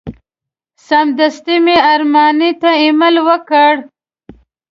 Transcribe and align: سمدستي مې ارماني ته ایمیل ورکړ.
سمدستي 0.87 1.55
مې 1.65 1.75
ارماني 1.91 2.51
ته 2.61 2.69
ایمیل 2.81 3.15
ورکړ. 3.27 3.73